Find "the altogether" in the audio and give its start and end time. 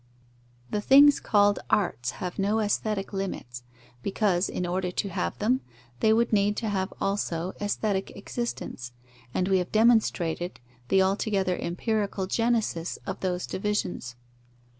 10.87-11.55